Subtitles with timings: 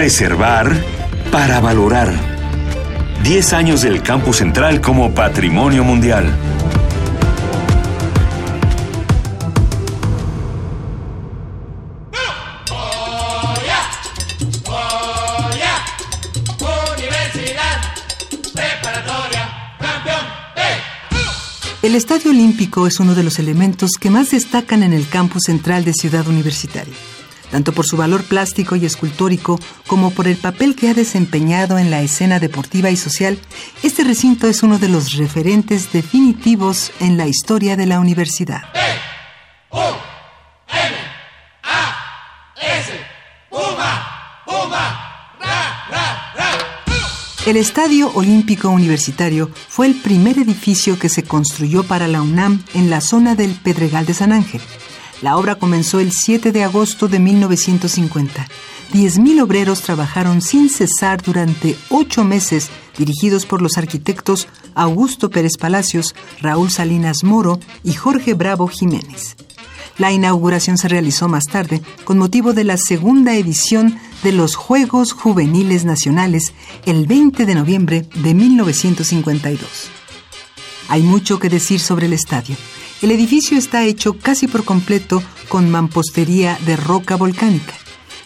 [0.00, 0.74] Preservar
[1.30, 2.10] para valorar.
[3.22, 6.24] 10 años del Campus Central como Patrimonio Mundial.
[21.82, 25.84] El Estadio Olímpico es uno de los elementos que más destacan en el campus central
[25.84, 26.94] de Ciudad Universitaria,
[27.50, 31.90] tanto por su valor plástico y escultórico como por el papel que ha desempeñado en
[31.90, 33.38] la escena deportiva y social.
[33.82, 38.62] Este recinto es uno de los referentes definitivos en la historia de la universidad.
[47.46, 52.90] El Estadio Olímpico Universitario fue el primer edificio que se construyó para la UNAM en
[52.90, 54.60] la zona del Pedregal de San Ángel.
[55.22, 58.48] La obra comenzó el 7 de agosto de 1950.
[58.92, 66.14] 10.000 obreros trabajaron sin cesar durante ocho meses, dirigidos por los arquitectos Augusto Pérez Palacios,
[66.40, 69.36] Raúl Salinas Moro y Jorge Bravo Jiménez.
[69.98, 75.12] La inauguración se realizó más tarde con motivo de la segunda edición de los Juegos
[75.12, 76.54] Juveniles Nacionales
[76.86, 79.90] el 20 de noviembre de 1952.
[80.88, 82.56] Hay mucho que decir sobre el estadio.
[83.02, 87.72] El edificio está hecho casi por completo con mampostería de roca volcánica.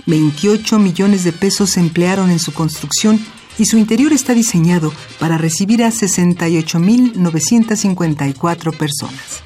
[0.06, 3.25] 28 millones de pesos se emplearon en su construcción
[3.56, 9.44] y su interior está diseñado para recibir a 68.954 personas.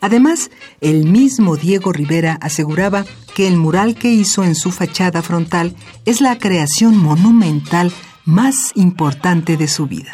[0.00, 5.74] Además, el mismo Diego Rivera aseguraba que el mural que hizo en su fachada frontal
[6.06, 7.90] es la creación monumental
[8.24, 10.12] más importante de su vida.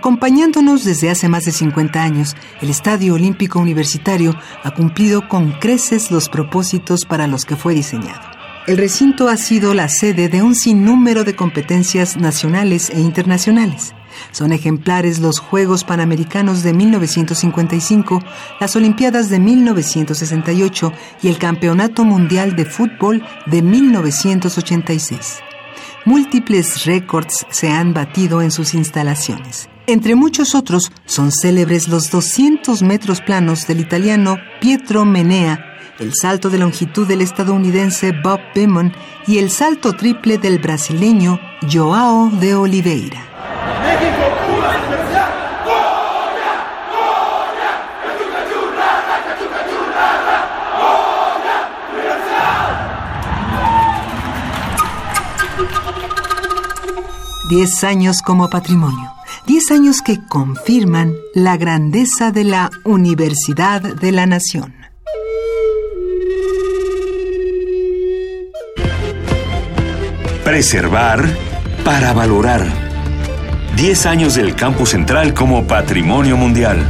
[0.00, 4.34] Acompañándonos desde hace más de 50 años, el Estadio Olímpico Universitario
[4.64, 8.22] ha cumplido con creces los propósitos para los que fue diseñado.
[8.66, 13.92] El recinto ha sido la sede de un sinnúmero de competencias nacionales e internacionales.
[14.32, 18.22] Son ejemplares los Juegos Panamericanos de 1955,
[18.58, 25.42] las Olimpiadas de 1968 y el Campeonato Mundial de Fútbol de 1986.
[26.04, 29.68] Múltiples récords se han batido en sus instalaciones.
[29.86, 35.64] Entre muchos otros, son célebres los 200 metros planos del italiano Pietro Menea,
[35.98, 38.92] el salto de longitud del estadounidense Bob Beamon
[39.26, 41.38] y el salto triple del brasileño
[41.70, 43.29] Joao de Oliveira.
[57.50, 59.12] Diez años como patrimonio.
[59.44, 64.72] Diez años que confirman la grandeza de la Universidad de la Nación.
[70.44, 71.28] Preservar
[71.84, 72.64] para valorar.
[73.74, 76.88] Diez años del Campus Central como Patrimonio Mundial.